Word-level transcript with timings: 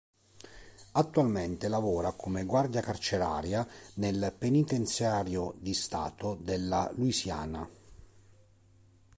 Attualmente 0.93 1.67
lavora 1.67 2.13
come 2.13 2.43
guardia 2.43 2.81
carceraria 2.81 3.67
nel 3.97 4.33
Penitenziario 4.35 5.53
di 5.59 5.75
Stato 5.75 6.33
della 6.41 6.91
Louisiana. 6.95 7.69